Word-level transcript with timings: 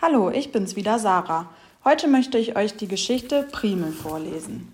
Hallo, 0.00 0.30
ich 0.30 0.52
bin's 0.52 0.76
wieder, 0.76 1.00
Sarah. 1.00 1.46
Heute 1.84 2.06
möchte 2.06 2.38
ich 2.38 2.54
euch 2.54 2.76
die 2.76 2.86
Geschichte 2.86 3.42
Primel 3.50 3.90
vorlesen. 3.90 4.72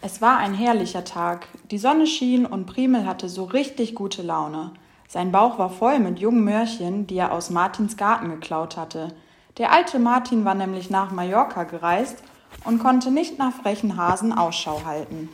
Es 0.00 0.22
war 0.22 0.36
ein 0.36 0.54
herrlicher 0.54 1.02
Tag. 1.02 1.48
Die 1.72 1.78
Sonne 1.78 2.06
schien 2.06 2.46
und 2.46 2.66
Primel 2.66 3.04
hatte 3.04 3.28
so 3.28 3.42
richtig 3.42 3.96
gute 3.96 4.22
Laune. 4.22 4.70
Sein 5.08 5.32
Bauch 5.32 5.58
war 5.58 5.70
voll 5.70 5.98
mit 5.98 6.20
jungen 6.20 6.44
Möhrchen, 6.44 7.08
die 7.08 7.16
er 7.16 7.32
aus 7.32 7.50
Martins 7.50 7.96
Garten 7.96 8.30
geklaut 8.30 8.76
hatte. 8.76 9.08
Der 9.56 9.72
alte 9.72 9.98
Martin 9.98 10.44
war 10.44 10.54
nämlich 10.54 10.88
nach 10.88 11.10
Mallorca 11.10 11.64
gereist 11.64 12.22
und 12.62 12.78
konnte 12.78 13.10
nicht 13.10 13.40
nach 13.40 13.52
frechen 13.52 13.96
Hasen 13.96 14.32
Ausschau 14.32 14.82
halten. 14.84 15.30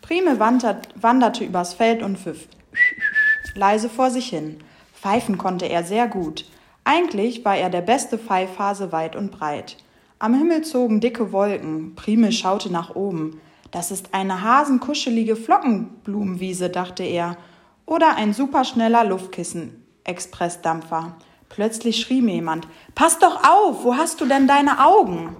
Primel 0.00 0.40
wanderte 0.40 1.44
übers 1.44 1.74
Feld 1.74 2.02
und 2.02 2.18
pfiff 2.18 2.48
leise 3.54 3.88
vor 3.88 4.10
sich 4.10 4.28
hin. 4.28 4.58
Pfeifen 4.92 5.38
konnte 5.38 5.66
er 5.66 5.84
sehr 5.84 6.08
gut. 6.08 6.46
Eigentlich 6.84 7.44
war 7.44 7.56
er 7.56 7.70
der 7.70 7.80
beste 7.80 8.18
Pfeifhase 8.18 8.92
weit 8.92 9.16
und 9.16 9.30
breit. 9.30 9.76
Am 10.18 10.34
Himmel 10.34 10.62
zogen 10.62 11.00
dicke 11.00 11.32
Wolken. 11.32 11.94
Primel 11.94 12.32
schaute 12.32 12.70
nach 12.72 12.94
oben. 12.94 13.40
Das 13.70 13.90
ist 13.90 14.14
eine 14.14 14.42
hasenkuschelige 14.42 15.36
Flockenblumenwiese, 15.36 16.70
dachte 16.70 17.02
er. 17.02 17.36
Oder 17.86 18.16
ein 18.16 18.34
superschneller 18.34 19.04
Luftkissen-Expressdampfer. 19.04 21.16
Plötzlich 21.48 22.00
schrie 22.00 22.22
mir 22.22 22.34
jemand: 22.34 22.68
Pass 22.94 23.18
doch 23.18 23.42
auf, 23.48 23.84
wo 23.84 23.96
hast 23.96 24.20
du 24.20 24.26
denn 24.26 24.46
deine 24.46 24.84
Augen? 24.84 25.36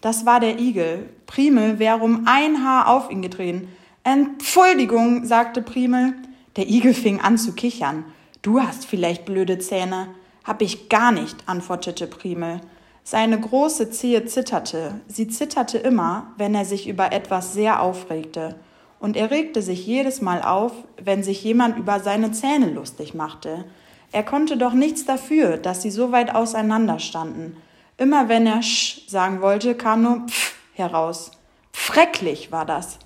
Das 0.00 0.24
war 0.26 0.40
der 0.40 0.58
Igel. 0.58 1.10
Primel 1.26 1.78
wäre 1.78 1.98
um 1.98 2.26
ein 2.26 2.64
Haar 2.64 2.88
auf 2.88 3.10
ihn 3.10 3.22
getreten. 3.22 3.68
Entschuldigung, 4.02 5.24
sagte 5.24 5.62
Primel. 5.62 6.14
Der 6.56 6.68
Igel 6.68 6.94
fing 6.94 7.20
an 7.20 7.38
zu 7.38 7.52
kichern. 7.52 8.04
Du 8.42 8.60
hast 8.60 8.86
vielleicht 8.86 9.24
blöde 9.24 9.58
Zähne. 9.58 10.08
Hab 10.44 10.60
ich 10.60 10.90
gar 10.90 11.10
nicht, 11.10 11.36
antwortete 11.46 12.06
Primel. 12.06 12.60
Seine 13.02 13.40
große 13.40 13.90
Zehe 13.90 14.26
zitterte. 14.26 15.00
Sie 15.08 15.28
zitterte 15.28 15.78
immer, 15.78 16.32
wenn 16.36 16.54
er 16.54 16.64
sich 16.64 16.86
über 16.86 17.12
etwas 17.12 17.54
sehr 17.54 17.82
aufregte. 17.82 18.56
Und 19.00 19.16
er 19.16 19.30
regte 19.30 19.62
sich 19.62 19.86
jedes 19.86 20.20
Mal 20.22 20.42
auf, 20.42 20.72
wenn 21.02 21.22
sich 21.22 21.42
jemand 21.42 21.78
über 21.78 22.00
seine 22.00 22.32
Zähne 22.32 22.70
lustig 22.70 23.14
machte. 23.14 23.64
Er 24.12 24.22
konnte 24.22 24.56
doch 24.56 24.74
nichts 24.74 25.04
dafür, 25.04 25.56
dass 25.56 25.82
sie 25.82 25.90
so 25.90 26.12
weit 26.12 26.34
auseinander 26.34 26.98
standen. 26.98 27.56
Immer 27.96 28.28
wenn 28.28 28.46
er 28.46 28.62
sch 28.62 29.08
sagen 29.08 29.40
wollte, 29.40 29.74
kam 29.74 30.02
nur 30.02 30.26
pf 30.28 30.54
heraus. 30.74 31.30
Schrecklich 31.72 32.52
war 32.52 32.64
das. 32.64 32.98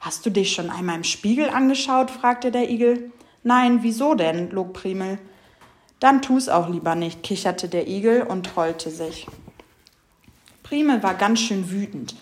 Hast 0.00 0.26
du 0.26 0.30
dich 0.30 0.52
schon 0.52 0.70
einmal 0.70 0.96
im 0.96 1.04
Spiegel 1.04 1.48
angeschaut? 1.48 2.10
fragte 2.10 2.50
der 2.50 2.70
Igel. 2.70 3.12
Nein, 3.42 3.80
wieso 3.82 4.14
denn? 4.14 4.50
log 4.50 4.72
Primel. 4.72 5.18
Dann 6.02 6.20
tu's 6.20 6.48
auch 6.48 6.68
lieber 6.68 6.96
nicht, 6.96 7.22
kicherte 7.22 7.68
der 7.68 7.86
Igel 7.86 8.22
und 8.22 8.44
trollte 8.44 8.90
sich. 8.90 9.28
Primel 10.64 11.00
war 11.04 11.14
ganz 11.14 11.38
schön 11.38 11.70
wütend. 11.70 12.16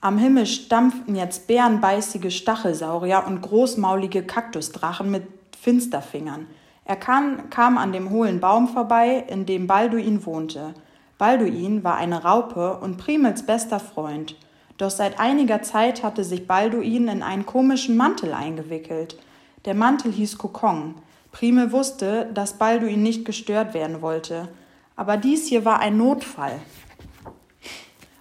Am 0.00 0.16
Himmel 0.16 0.46
stampften 0.46 1.14
jetzt 1.14 1.46
bärenbeißige 1.46 2.34
Stachelsaurier 2.34 3.24
und 3.26 3.42
großmaulige 3.42 4.22
Kaktusdrachen 4.22 5.10
mit 5.10 5.24
Finsterfingern. 5.60 6.46
Er 6.86 6.96
kam, 6.96 7.50
kam 7.50 7.76
an 7.76 7.92
dem 7.92 8.08
hohlen 8.08 8.40
Baum 8.40 8.68
vorbei, 8.68 9.22
in 9.28 9.44
dem 9.44 9.66
Balduin 9.66 10.24
wohnte. 10.24 10.72
Balduin 11.18 11.84
war 11.84 11.96
eine 11.96 12.24
Raupe 12.24 12.78
und 12.78 12.96
Primels 12.96 13.44
bester 13.44 13.80
Freund. 13.80 14.34
Doch 14.78 14.88
seit 14.88 15.20
einiger 15.20 15.60
Zeit 15.60 16.02
hatte 16.02 16.24
sich 16.24 16.46
Balduin 16.46 17.08
in 17.08 17.22
einen 17.22 17.44
komischen 17.44 17.98
Mantel 17.98 18.32
eingewickelt. 18.32 19.18
Der 19.66 19.74
Mantel 19.74 20.10
hieß 20.10 20.38
Kokon. 20.38 20.94
Prime 21.32 21.72
wusste, 21.72 22.28
dass 22.34 22.58
Balduin 22.58 23.02
nicht 23.02 23.24
gestört 23.24 23.74
werden 23.74 24.02
wollte. 24.02 24.48
Aber 24.96 25.16
dies 25.16 25.48
hier 25.48 25.64
war 25.64 25.78
ein 25.80 25.96
Notfall. 25.96 26.60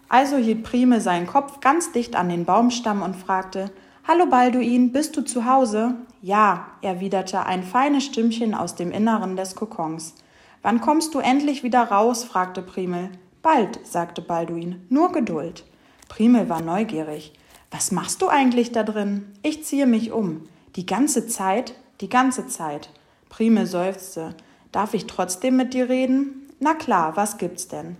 Also 0.07 0.37
hielt 0.37 0.63
Prime 0.63 1.01
seinen 1.01 1.27
Kopf 1.27 1.59
ganz 1.59 1.91
dicht 1.91 2.15
an 2.15 2.29
den 2.29 2.45
Baumstamm 2.45 3.01
und 3.01 3.15
fragte: 3.15 3.71
Hallo 4.07 4.25
Balduin, 4.25 4.91
bist 4.91 5.15
du 5.17 5.21
zu 5.21 5.45
Hause? 5.45 5.95
Ja, 6.21 6.67
erwiderte 6.81 7.45
ein 7.45 7.63
feines 7.63 8.05
Stimmchen 8.05 8.53
aus 8.53 8.75
dem 8.75 8.91
Inneren 8.91 9.35
des 9.35 9.55
Kokons. 9.55 10.15
Wann 10.61 10.81
kommst 10.81 11.13
du 11.13 11.19
endlich 11.19 11.63
wieder 11.63 11.83
raus? 11.83 12.23
fragte 12.23 12.61
Primel. 12.61 13.11
Bald, 13.41 13.79
sagte 13.85 14.21
Balduin, 14.21 14.85
nur 14.89 15.11
Geduld. 15.11 15.63
Primel 16.09 16.49
war 16.49 16.61
neugierig. 16.61 17.33
Was 17.71 17.91
machst 17.91 18.21
du 18.21 18.27
eigentlich 18.27 18.71
da 18.71 18.83
drin? 18.83 19.31
Ich 19.43 19.63
ziehe 19.63 19.85
mich 19.85 20.11
um. 20.11 20.41
Die 20.75 20.85
ganze 20.85 21.27
Zeit? 21.27 21.75
Die 22.01 22.09
ganze 22.09 22.47
Zeit. 22.47 22.89
Primel 23.29 23.65
seufzte. 23.65 24.35
Darf 24.71 24.93
ich 24.93 25.07
trotzdem 25.07 25.55
mit 25.55 25.73
dir 25.73 25.89
reden? 25.89 26.49
Na 26.59 26.73
klar, 26.73 27.15
was 27.15 27.37
gibt's 27.37 27.67
denn? 27.67 27.95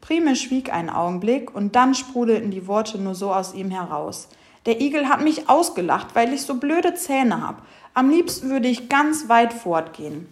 Primel 0.00 0.36
schwieg 0.36 0.72
einen 0.72 0.90
Augenblick 0.90 1.54
und 1.54 1.74
dann 1.74 1.94
sprudelten 1.94 2.50
die 2.50 2.66
Worte 2.66 2.98
nur 2.98 3.14
so 3.14 3.32
aus 3.32 3.54
ihm 3.54 3.70
heraus. 3.70 4.28
Der 4.66 4.80
Igel 4.80 5.08
hat 5.08 5.22
mich 5.22 5.48
ausgelacht, 5.48 6.14
weil 6.14 6.32
ich 6.32 6.42
so 6.42 6.54
blöde 6.54 6.94
Zähne 6.94 7.42
hab. 7.42 7.66
Am 7.94 8.10
liebsten 8.10 8.50
würde 8.50 8.68
ich 8.68 8.88
ganz 8.88 9.28
weit 9.28 9.52
fortgehen. 9.52 10.28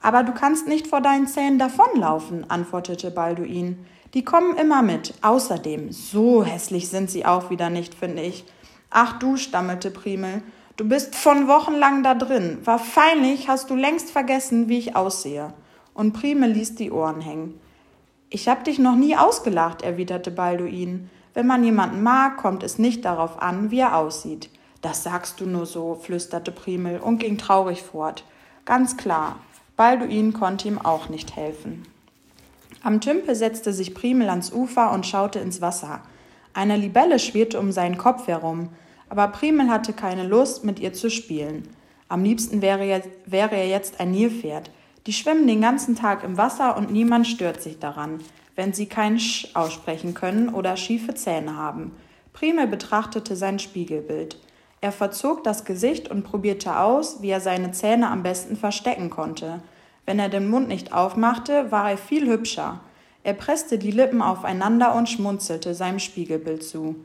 Aber 0.00 0.22
du 0.22 0.32
kannst 0.32 0.68
nicht 0.68 0.86
vor 0.86 1.00
deinen 1.00 1.26
Zähnen 1.26 1.58
davonlaufen, 1.58 2.48
antwortete 2.50 3.10
Balduin. 3.10 3.84
Die 4.14 4.24
kommen 4.24 4.56
immer 4.56 4.82
mit. 4.82 5.14
Außerdem, 5.22 5.92
so 5.92 6.44
hässlich 6.44 6.88
sind 6.88 7.10
sie 7.10 7.26
auch 7.26 7.50
wieder 7.50 7.70
nicht, 7.70 7.94
finde 7.94 8.22
ich. 8.22 8.44
Ach 8.90 9.18
du, 9.18 9.36
stammelte 9.36 9.90
Primel, 9.90 10.42
du 10.78 10.88
bist 10.88 11.14
von 11.14 11.48
Wochen 11.48 11.74
lang 11.74 12.02
da 12.02 12.14
drin. 12.14 12.58
Wahrscheinlich 12.64 13.48
hast 13.48 13.68
du 13.68 13.76
längst 13.76 14.10
vergessen, 14.10 14.68
wie 14.70 14.78
ich 14.78 14.96
aussehe. 14.96 15.52
Und 15.92 16.14
Primel 16.14 16.52
ließ 16.52 16.76
die 16.76 16.90
Ohren 16.90 17.20
hängen. 17.20 17.60
Ich 18.30 18.48
hab 18.48 18.64
dich 18.64 18.78
noch 18.78 18.94
nie 18.94 19.16
ausgelacht, 19.16 19.82
erwiderte 19.82 20.30
Balduin. 20.30 21.10
Wenn 21.34 21.46
man 21.46 21.64
jemanden 21.64 22.02
mag, 22.02 22.36
kommt 22.36 22.62
es 22.62 22.78
nicht 22.78 23.04
darauf 23.04 23.42
an, 23.42 23.70
wie 23.70 23.80
er 23.80 23.96
aussieht. 23.96 24.50
Das 24.80 25.02
sagst 25.02 25.40
du 25.40 25.46
nur 25.46 25.66
so, 25.66 25.96
flüsterte 25.96 26.52
Primel 26.52 27.00
und 27.00 27.18
ging 27.18 27.36
traurig 27.36 27.82
fort. 27.82 28.24
Ganz 28.64 28.96
klar, 28.96 29.40
Balduin 29.76 30.32
konnte 30.32 30.68
ihm 30.68 30.78
auch 30.78 31.08
nicht 31.08 31.34
helfen. 31.34 31.86
Am 32.82 33.00
Tümpel 33.00 33.34
setzte 33.34 33.72
sich 33.72 33.94
Primel 33.94 34.28
ans 34.28 34.52
Ufer 34.52 34.92
und 34.92 35.06
schaute 35.06 35.40
ins 35.40 35.60
Wasser. 35.60 36.02
Eine 36.54 36.76
Libelle 36.76 37.18
schwirrte 37.18 37.58
um 37.58 37.72
seinen 37.72 37.98
Kopf 37.98 38.28
herum, 38.28 38.68
aber 39.08 39.28
Primel 39.28 39.68
hatte 39.68 39.92
keine 39.92 40.26
Lust, 40.26 40.64
mit 40.64 40.80
ihr 40.80 40.92
zu 40.92 41.10
spielen. 41.10 41.68
Am 42.08 42.24
liebsten 42.24 42.62
wäre 42.62 42.84
er, 42.84 43.02
wäre 43.26 43.56
er 43.56 43.68
jetzt 43.68 44.00
ein 44.00 44.10
Nilpferd. 44.10 44.70
Die 45.06 45.12
schwimmen 45.12 45.46
den 45.46 45.60
ganzen 45.60 45.94
Tag 45.94 46.24
im 46.24 46.36
Wasser 46.36 46.76
und 46.76 46.90
niemand 46.90 47.26
stört 47.26 47.62
sich 47.62 47.78
daran, 47.78 48.20
wenn 48.56 48.72
sie 48.72 48.86
kein 48.86 49.18
Sch 49.18 49.48
aussprechen 49.54 50.14
können 50.14 50.48
oder 50.48 50.76
schiefe 50.76 51.14
Zähne 51.14 51.56
haben. 51.56 51.92
Primel 52.32 52.66
betrachtete 52.66 53.36
sein 53.36 53.58
Spiegelbild. 53.58 54.38
Er 54.80 54.92
verzog 54.92 55.42
das 55.44 55.64
Gesicht 55.64 56.10
und 56.10 56.22
probierte 56.22 56.78
aus, 56.78 57.20
wie 57.20 57.30
er 57.30 57.40
seine 57.40 57.72
Zähne 57.72 58.10
am 58.10 58.22
besten 58.22 58.56
verstecken 58.56 59.10
konnte. 59.10 59.60
Wenn 60.06 60.18
er 60.18 60.28
den 60.28 60.48
Mund 60.48 60.68
nicht 60.68 60.92
aufmachte, 60.92 61.70
war 61.70 61.90
er 61.90 61.98
viel 61.98 62.26
hübscher. 62.28 62.80
Er 63.24 63.34
presste 63.34 63.78
die 63.78 63.90
Lippen 63.90 64.22
aufeinander 64.22 64.94
und 64.94 65.08
schmunzelte 65.08 65.74
seinem 65.74 65.98
Spiegelbild 65.98 66.62
zu. 66.62 66.96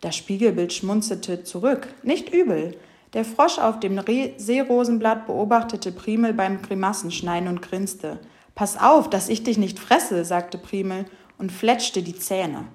Das 0.00 0.16
Spiegelbild 0.16 0.72
schmunzelte 0.72 1.44
zurück. 1.44 1.88
Nicht 2.02 2.32
übel. 2.32 2.76
Der 3.14 3.24
Frosch 3.24 3.58
auf 3.58 3.80
dem 3.80 3.98
Re 3.98 4.34
Seerosenblatt 4.36 5.26
beobachtete 5.26 5.90
Primel 5.92 6.34
beim 6.34 6.60
Grimassenschneiden 6.62 7.48
und 7.48 7.62
grinste. 7.62 8.20
Pass 8.54 8.78
auf, 8.78 9.10
dass 9.10 9.28
ich 9.28 9.42
dich 9.42 9.58
nicht 9.58 9.78
fresse, 9.78 10.24
sagte 10.24 10.58
Primel 10.58 11.06
und 11.38 11.50
fletschte 11.50 12.02
die 12.02 12.16
Zähne. 12.16 12.66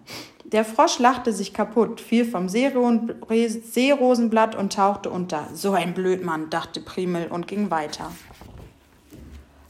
Der 0.44 0.66
Frosch 0.66 1.00
lachte 1.00 1.32
sich 1.34 1.54
kaputt, 1.54 2.02
fiel 2.02 2.26
vom 2.26 2.50
Seerosenblatt 2.50 4.56
und 4.56 4.74
tauchte 4.74 5.10
unter. 5.10 5.48
So 5.54 5.72
ein 5.74 5.94
Blödmann, 5.94 6.50
dachte 6.50 6.82
Primel 6.82 7.28
und 7.28 7.48
ging 7.48 7.72
weiter. 7.72 8.12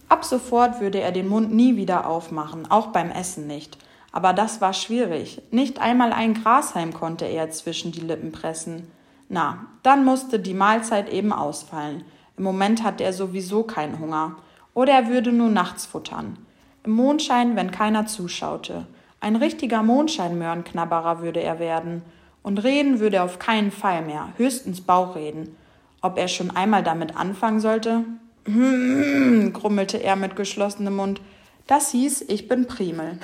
Ab 0.10 0.26
sofort 0.26 0.82
würde 0.82 1.02
er 1.02 1.12
den 1.12 1.28
Mund 1.28 1.54
nie 1.54 1.76
wieder 1.76 2.08
aufmachen, 2.08 2.70
auch 2.70 2.88
beim 2.88 3.12
Essen 3.12 3.46
nicht. 3.48 3.78
Aber 4.14 4.32
das 4.32 4.62
war 4.62 4.74
schwierig. 4.74 5.42
Nicht 5.52 5.82
einmal 5.82 6.14
ein 6.14 6.36
Grashalm 6.36 6.94
konnte 6.94 7.26
er 7.26 7.50
zwischen 7.50 7.92
die 7.92 8.00
Lippen 8.00 8.32
pressen. 8.32 8.88
Na, 9.28 9.66
dann 9.82 10.06
musste 10.06 10.40
die 10.40 10.54
Mahlzeit 10.54 11.12
eben 11.12 11.34
ausfallen. 11.34 12.04
Im 12.38 12.44
Moment 12.44 12.84
hatte 12.84 13.04
er 13.04 13.12
sowieso 13.12 13.64
keinen 13.64 14.00
Hunger. 14.00 14.38
Oder 14.76 14.94
er 14.94 15.08
würde 15.08 15.32
nur 15.32 15.50
nachts 15.50 15.88
futtern. 15.88 16.38
Im 16.84 16.92
Mondschein, 16.92 17.56
wenn 17.56 17.72
keiner 17.72 18.06
zuschaute. 18.06 18.86
Ein 19.20 19.36
richtiger 19.36 19.82
Mondscheinmöhrenknabberer 19.82 21.22
würde 21.22 21.42
er 21.42 21.58
werden. 21.58 22.04
Und 22.44 22.60
reden 22.60 23.00
würde 23.00 23.18
er 23.18 23.24
auf 23.24 23.40
keinen 23.40 23.72
Fall 23.72 24.04
mehr, 24.04 24.30
höchstens 24.38 24.82
Bauchreden. 24.82 25.56
Ob 26.02 26.20
er 26.20 26.28
schon 26.28 26.52
einmal 26.52 26.84
damit 26.84 27.18
anfangen 27.18 27.62
sollte? 27.62 28.04
Hm, 28.46 29.54
grummelte 29.54 29.98
er 30.04 30.18
mit 30.18 30.36
geschlossenem 30.36 30.98
Mund. 30.98 31.22
Das 31.66 31.92
hieß, 31.92 32.26
ich 32.28 32.48
bin 32.48 32.68
Primel. 32.68 33.18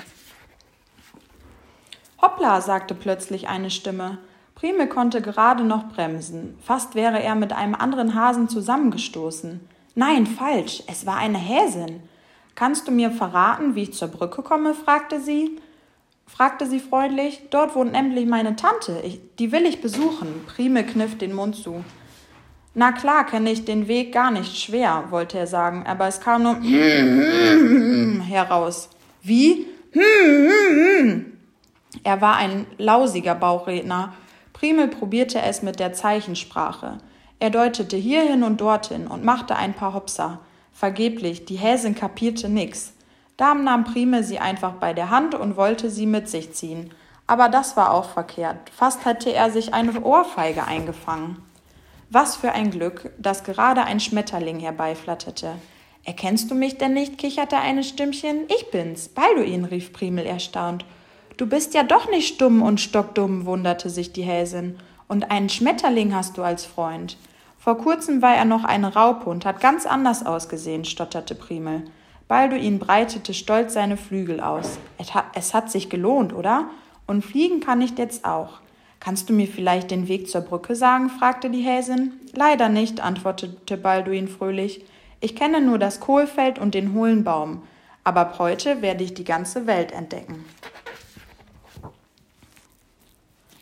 Hoppla, 2.21 2.62
sagte 2.62 2.95
plötzlich 2.95 3.48
eine 3.48 3.69
Stimme. 3.69 4.18
Primel 4.56 4.88
konnte 4.88 5.21
gerade 5.21 5.63
noch 5.63 5.88
bremsen. 5.88 6.57
Fast 6.62 6.95
wäre 6.95 7.24
er 7.24 7.36
mit 7.36 7.54
einem 7.54 7.75
anderen 7.75 8.13
Hasen 8.13 8.50
zusammengestoßen. 8.50 9.62
Nein, 9.95 10.27
falsch, 10.27 10.83
es 10.88 11.06
war 11.06 11.16
eine 11.18 11.38
Häsin. 11.38 12.01
Kannst 12.56 12.88
du 12.88 12.92
mir 12.92 13.10
verraten, 13.12 13.75
wie 13.75 13.83
ich 13.83 13.94
zur 13.94 14.10
Brücke 14.10 14.42
komme? 14.42 14.74
fragte 14.74 15.21
sie. 15.21 15.57
fragte 16.27 16.66
sie 16.66 16.81
freundlich. 16.81 17.44
Dort 17.51 17.74
wohnt 17.74 17.94
nämlich 17.94 18.25
meine 18.25 18.57
Tante. 18.57 19.00
Ich, 19.06 19.21
die 19.39 19.54
will 19.54 19.66
ich 19.66 19.81
besuchen. 19.81 20.45
Prime 20.45 20.83
kniff 20.83 21.18
den 21.18 21.33
Mund 21.33 21.56
zu. 21.56 21.86
Na 22.74 22.92
klar 22.92 23.25
kenne 23.25 23.51
ich 23.51 23.63
den 23.66 23.88
Weg 23.88 24.12
gar 24.13 24.30
nicht 24.30 24.57
schwer, 24.57 25.06
wollte 25.10 25.39
er 25.39 25.48
sagen, 25.48 25.86
aber 25.88 26.07
es 26.07 26.19
kam 26.21 26.44
nur 26.44 26.56
heraus. 28.25 28.89
Wie? 29.21 29.68
Er 32.03 32.21
war 32.21 32.35
ein 32.35 32.65
lausiger 32.77 33.35
Bauchredner. 33.35 34.13
Primel 34.53 34.87
probierte 34.87 35.41
es 35.41 35.61
mit 35.61 35.79
der 35.79 35.93
Zeichensprache. 35.93 36.97
Er 37.39 37.49
deutete 37.49 37.97
hierhin 37.97 38.43
und 38.43 38.61
dorthin 38.61 39.07
und 39.07 39.23
machte 39.23 39.55
ein 39.55 39.73
paar 39.73 39.93
Hopser. 39.93 40.39
Vergeblich, 40.73 41.45
die 41.45 41.57
Häsin 41.57 41.95
kapierte 41.95 42.49
nix. 42.49 42.93
Damen 43.37 43.63
nahm 43.63 43.85
Primel 43.85 44.23
sie 44.23 44.39
einfach 44.39 44.73
bei 44.73 44.93
der 44.93 45.09
Hand 45.09 45.33
und 45.33 45.55
wollte 45.55 45.89
sie 45.89 46.05
mit 46.05 46.27
sich 46.27 46.53
ziehen. 46.53 46.91
Aber 47.27 47.47
das 47.47 47.77
war 47.77 47.93
auch 47.93 48.09
verkehrt. 48.09 48.69
Fast 48.75 49.05
hätte 49.05 49.31
er 49.31 49.51
sich 49.51 49.73
eine 49.73 50.01
Ohrfeige 50.01 50.65
eingefangen. 50.65 51.37
Was 52.09 52.35
für 52.35 52.51
ein 52.53 52.71
Glück, 52.71 53.11
dass 53.17 53.43
gerade 53.43 53.83
ein 53.83 53.99
Schmetterling 53.99 54.59
herbeiflatterte. 54.59 55.55
Erkennst 56.03 56.49
du 56.49 56.55
mich 56.55 56.77
denn 56.77 56.93
nicht? 56.93 57.17
kicherte 57.17 57.57
eine 57.57 57.83
Stimmchen. 57.83 58.45
Ich 58.47 58.71
bin's, 58.71 59.09
Balduin, 59.09 59.63
rief 59.63 59.93
Primel 59.93 60.25
erstaunt. 60.25 60.85
Du 61.39 61.47
bist 61.47 61.74
ja 61.74 61.83
doch 61.83 62.09
nicht 62.09 62.36
stumm 62.36 62.62
und 62.62 62.81
stockdumm, 62.81 63.45
wunderte 63.45 63.89
sich 63.89 64.12
die 64.12 64.24
Häsin. 64.24 64.77
Und 65.07 65.31
einen 65.31 65.47
Schmetterling 65.47 66.13
hast 66.13 66.38
du 66.38 66.44
als 66.44 66.65
Freund. 66.65 67.15
Vor 67.57 67.77
kurzem 67.77 68.21
war 68.21 68.36
er 68.36 68.44
noch 68.44 68.65
eine 68.65 68.94
Raupe 68.94 69.30
und 69.30 69.45
hat 69.45 69.62
ganz 69.62 69.86
anders 69.86 70.25
ausgesehen, 70.25 70.83
stotterte 70.83 71.36
Primel. 71.36 71.83
Balduin 72.27 72.77
breitete 72.77 73.33
stolz 73.33 73.74
seine 73.74 73.95
Flügel 73.95 74.41
aus. 74.41 74.80
Es 75.33 75.53
hat 75.53 75.71
sich 75.71 75.89
gelohnt, 75.89 76.33
oder? 76.33 76.65
Und 77.07 77.24
fliegen 77.24 77.62
kann 77.62 77.81
ich 77.81 77.97
jetzt 77.97 78.25
auch. 78.25 78.59
Kannst 79.00 79.30
du 79.30 79.33
mir 79.33 79.47
vielleicht 79.47 79.92
den 79.92 80.09
Weg 80.09 80.27
zur 80.27 80.42
Brücke 80.42 80.75
sagen? 80.75 81.09
fragte 81.09 81.50
die 81.50 81.62
Häsin. 81.62 82.19
Leider 82.33 82.68
nicht, 82.68 83.00
antwortete 83.00 83.77
Balduin 83.77 84.27
fröhlich. 84.27 84.83
Ich 85.21 85.38
kenne 85.38 85.62
nur 85.62 85.80
das 85.80 86.01
Kohlfeld 86.01 86.59
und 86.59 86.75
den 86.75 86.94
hohlen 86.94 87.24
Baum. 87.24 87.62
Aber 88.03 88.21
ab 88.21 88.39
heute 88.39 88.81
werde 88.81 89.06
ich 89.06 89.13
die 89.13 89.24
ganze 89.24 89.68
Welt 89.68 89.94
entdecken. 89.94 90.44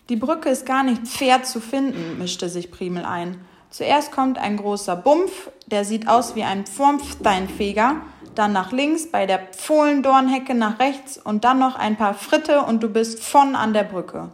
Die 0.09 0.15
Brücke 0.15 0.49
ist 0.49 0.65
gar 0.65 0.83
nicht 0.83 1.07
fair 1.07 1.43
zu 1.43 1.59
finden, 1.59 2.17
mischte 2.17 2.47
sich 2.47 2.71
Primel 2.71 3.03
ein. 3.03 3.41
Zuerst 3.69 4.13
kommt 4.13 4.37
ein 4.37 4.55
großer 4.55 4.95
Bumpf, 4.95 5.49
der 5.65 5.83
sieht 5.83 6.07
aus 6.07 6.35
wie 6.35 6.43
ein 6.43 6.65
Pfomfsteinfeger, 6.65 7.97
dann 8.33 8.53
nach 8.53 8.71
links 8.71 9.11
bei 9.11 9.25
der 9.25 9.39
Pfohlendornhecke 9.39 10.55
nach 10.55 10.79
rechts 10.79 11.17
und 11.17 11.43
dann 11.43 11.59
noch 11.59 11.75
ein 11.75 11.97
paar 11.97 12.13
Fritte 12.13 12.61
und 12.61 12.81
du 12.81 12.89
bist 12.89 13.21
von 13.21 13.55
an 13.55 13.73
der 13.73 13.83
Brücke. 13.83 14.29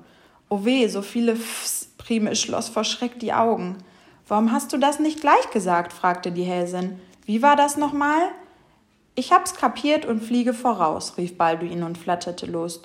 Oh 0.50 0.64
weh, 0.66 0.88
so 0.88 1.02
viele 1.02 1.36
Fs, 1.36 1.90
Primel 1.98 2.36
schloss 2.36 2.70
vor 2.70 2.84
Schreck 2.84 3.20
die 3.20 3.34
Augen. 3.34 3.78
Warum 4.28 4.52
hast 4.52 4.72
du 4.74 4.78
das 4.78 5.00
nicht 5.00 5.22
gleich 5.22 5.50
gesagt? 5.52 5.92
fragte 5.92 6.32
die 6.32 6.44
Häsin. 6.44 7.00
Wie 7.26 7.42
war 7.42 7.56
das 7.56 7.78
nochmal? 7.78 8.30
Ich 9.16 9.32
hab's 9.32 9.56
kapiert 9.56 10.06
und 10.06 10.22
fliege 10.22 10.54
voraus, 10.54 11.18
rief 11.18 11.38
Balduin 11.38 11.82
und 11.82 11.98
flatterte 11.98 12.46
los. 12.46 12.82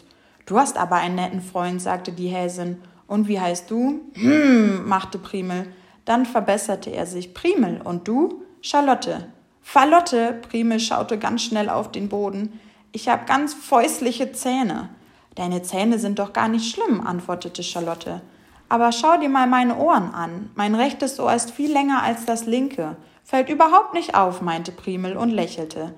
Du 0.48 0.58
hast 0.58 0.78
aber 0.78 0.96
einen 0.96 1.16
netten 1.16 1.42
Freund, 1.42 1.82
sagte 1.82 2.10
die 2.10 2.28
Häsin. 2.28 2.80
Und 3.06 3.28
wie 3.28 3.38
heißt 3.38 3.70
du? 3.70 4.00
Hm, 4.14 4.88
machte 4.88 5.18
Primel. 5.18 5.66
Dann 6.06 6.24
verbesserte 6.24 6.88
er 6.88 7.04
sich. 7.04 7.34
Primel. 7.34 7.82
Und 7.84 8.08
du? 8.08 8.44
Charlotte. 8.62 9.26
Falotte. 9.60 10.40
Primel 10.48 10.80
schaute 10.80 11.18
ganz 11.18 11.42
schnell 11.42 11.68
auf 11.68 11.92
den 11.92 12.08
Boden. 12.08 12.58
Ich 12.92 13.10
hab 13.10 13.26
ganz 13.26 13.52
fäustliche 13.52 14.32
Zähne. 14.32 14.88
Deine 15.34 15.60
Zähne 15.60 15.98
sind 15.98 16.18
doch 16.18 16.32
gar 16.32 16.48
nicht 16.48 16.74
schlimm, 16.74 17.06
antwortete 17.06 17.62
Charlotte. 17.62 18.22
Aber 18.70 18.90
schau 18.92 19.18
dir 19.18 19.28
mal 19.28 19.46
meine 19.46 19.76
Ohren 19.76 20.14
an. 20.14 20.48
Mein 20.54 20.74
rechtes 20.74 21.20
Ohr 21.20 21.34
ist 21.34 21.50
viel 21.50 21.70
länger 21.70 22.02
als 22.02 22.24
das 22.24 22.46
linke. 22.46 22.96
Fällt 23.22 23.50
überhaupt 23.50 23.92
nicht 23.92 24.14
auf, 24.14 24.40
meinte 24.40 24.72
Primel 24.72 25.14
und 25.18 25.28
lächelte. 25.28 25.92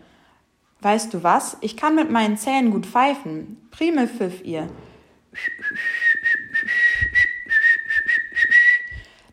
Weißt 0.83 1.13
du 1.13 1.23
was? 1.23 1.57
Ich 1.61 1.77
kann 1.77 1.95
mit 1.95 2.11
meinen 2.11 2.39
Zähnen 2.39 2.71
gut 2.71 2.87
pfeifen. 2.87 3.69
Primel 3.71 4.09
pfiff 4.09 4.43
ihr. 4.43 4.69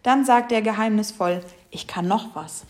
Dann 0.04 0.26
sagte 0.26 0.56
er 0.56 0.62
geheimnisvoll, 0.62 1.42
ich 1.70 1.88
kann 1.88 2.08
noch 2.08 2.36
was. 2.36 2.66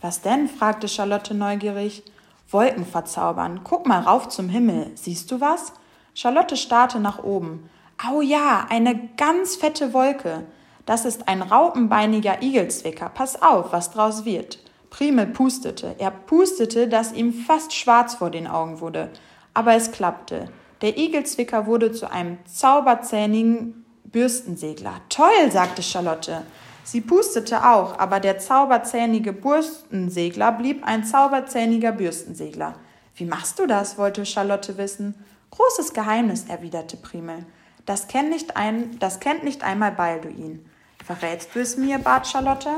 Was 0.00 0.20
denn? 0.22 0.48
fragte 0.48 0.88
Charlotte 0.88 1.34
neugierig. 1.34 2.02
Wolken 2.50 2.86
verzaubern. 2.86 3.60
Guck 3.64 3.86
mal 3.86 4.00
rauf 4.00 4.28
zum 4.28 4.48
Himmel. 4.48 4.90
Siehst 4.94 5.30
du 5.30 5.40
was? 5.40 5.72
Charlotte 6.14 6.56
starrte 6.56 7.00
nach 7.00 7.22
oben. 7.22 7.68
Au 8.06 8.22
ja, 8.22 8.66
eine 8.70 9.08
ganz 9.16 9.56
fette 9.56 9.92
Wolke. 9.92 10.46
Das 10.86 11.04
ist 11.04 11.28
ein 11.28 11.42
raupenbeiniger 11.42 12.42
Igelzwicker. 12.42 13.10
Pass 13.10 13.42
auf, 13.42 13.72
was 13.72 13.90
draus 13.90 14.24
wird. 14.24 14.58
Primel 14.90 15.26
pustete. 15.26 15.94
Er 15.98 16.10
pustete, 16.10 16.88
dass 16.88 17.12
ihm 17.12 17.32
fast 17.32 17.74
schwarz 17.74 18.14
vor 18.14 18.30
den 18.30 18.46
Augen 18.46 18.80
wurde. 18.80 19.10
Aber 19.54 19.74
es 19.74 19.90
klappte. 19.90 20.48
Der 20.80 20.96
Igelzwicker 20.96 21.66
wurde 21.66 21.92
zu 21.92 22.10
einem 22.10 22.38
zauberzähnigen 22.46 23.84
Bürstensegler. 24.04 25.00
Toll, 25.08 25.50
sagte 25.50 25.82
Charlotte. 25.82 26.42
Sie 26.84 27.00
pustete 27.02 27.66
auch, 27.66 27.98
aber 27.98 28.18
der 28.20 28.38
zauberzähnige 28.38 29.32
Bürstensegler 29.32 30.52
blieb 30.52 30.86
ein 30.86 31.04
zauberzähniger 31.04 31.92
Bürstensegler. 31.92 32.76
Wie 33.14 33.26
machst 33.26 33.58
du 33.58 33.66
das? 33.66 33.98
wollte 33.98 34.24
Charlotte 34.24 34.78
wissen. 34.78 35.14
Großes 35.50 35.92
Geheimnis, 35.92 36.44
erwiderte 36.48 36.96
Primel. 36.96 37.44
Das 37.84 38.08
kennt 38.08 38.30
nicht, 38.30 38.56
ein, 38.56 38.98
das 39.00 39.20
kennt 39.20 39.44
nicht 39.44 39.64
einmal 39.64 39.92
Balduin. 39.92 40.64
Verrätst 41.04 41.50
du 41.54 41.60
es 41.60 41.76
mir? 41.76 41.98
bat 41.98 42.26
Charlotte. 42.26 42.70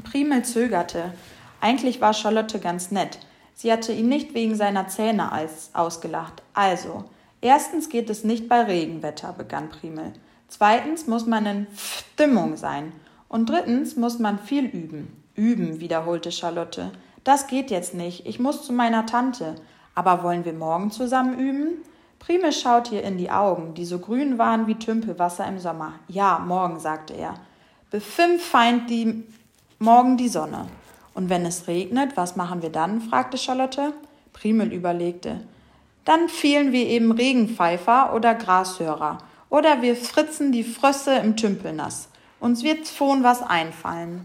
Primel 0.00 0.44
zögerte. 0.44 1.12
Eigentlich 1.60 2.00
war 2.00 2.14
Charlotte 2.14 2.58
ganz 2.58 2.90
nett. 2.90 3.18
Sie 3.54 3.70
hatte 3.70 3.92
ihn 3.92 4.08
nicht 4.08 4.34
wegen 4.34 4.54
seiner 4.54 4.88
Zähne 4.88 5.30
ausgelacht. 5.74 6.42
Also, 6.54 7.04
erstens 7.40 7.88
geht 7.88 8.10
es 8.10 8.24
nicht 8.24 8.48
bei 8.48 8.62
Regenwetter, 8.62 9.32
begann 9.32 9.68
Primel. 9.68 10.12
Zweitens 10.48 11.06
muss 11.06 11.26
man 11.26 11.46
in 11.46 11.66
Stimmung 11.76 12.56
sein. 12.56 12.92
Und 13.28 13.48
drittens 13.48 13.96
muss 13.96 14.18
man 14.18 14.38
viel 14.38 14.64
üben. 14.64 15.22
Üben, 15.34 15.80
wiederholte 15.80 16.32
Charlotte. 16.32 16.90
Das 17.24 17.46
geht 17.46 17.70
jetzt 17.70 17.94
nicht. 17.94 18.26
Ich 18.26 18.38
muss 18.38 18.64
zu 18.64 18.72
meiner 18.72 19.06
Tante. 19.06 19.54
Aber 19.94 20.22
wollen 20.22 20.44
wir 20.44 20.52
morgen 20.52 20.90
zusammen 20.90 21.38
üben? 21.38 21.68
Primel 22.18 22.52
schaute 22.52 22.96
ihr 22.96 23.02
in 23.02 23.18
die 23.18 23.30
Augen, 23.30 23.74
die 23.74 23.84
so 23.84 23.98
grün 23.98 24.38
waren 24.38 24.66
wie 24.66 24.74
Tümpelwasser 24.74 25.46
im 25.46 25.58
Sommer. 25.58 25.94
Ja, 26.08 26.38
morgen, 26.38 26.78
sagte 26.78 27.14
er. 27.14 27.34
Befünf 27.90 28.44
feind 28.44 28.90
die 28.90 29.24
morgen 29.82 30.16
die 30.16 30.28
Sonne. 30.28 30.66
Und 31.14 31.28
wenn 31.28 31.44
es 31.44 31.68
regnet, 31.68 32.16
was 32.16 32.36
machen 32.36 32.62
wir 32.62 32.70
dann? 32.70 33.00
fragte 33.02 33.36
Charlotte. 33.36 33.92
Primel 34.32 34.72
überlegte. 34.72 35.40
Dann 36.04 36.28
fielen 36.28 36.72
wir 36.72 36.86
eben 36.86 37.12
Regenpfeifer 37.12 38.14
oder 38.14 38.34
Grashörer. 38.34 39.18
Oder 39.50 39.82
wir 39.82 39.94
fritzen 39.94 40.50
die 40.50 40.64
Frösse 40.64 41.16
im 41.16 41.36
Tümpelnass. 41.36 42.08
Uns 42.40 42.64
wird 42.64 42.88
vorn 42.88 43.22
was 43.22 43.42
einfallen. 43.42 44.24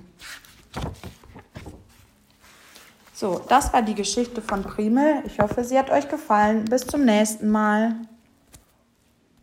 So, 3.13 3.41
das 3.49 3.73
war 3.73 3.81
die 3.81 3.95
Geschichte 3.95 4.41
von 4.41 4.63
Primel. 4.63 5.23
Ich 5.25 5.39
hoffe, 5.39 5.63
sie 5.63 5.77
hat 5.77 5.89
euch 5.89 6.07
gefallen. 6.07 6.65
Bis 6.65 6.87
zum 6.87 7.03
nächsten 7.03 7.49
Mal. 7.49 7.95